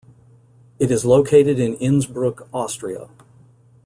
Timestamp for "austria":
2.51-3.07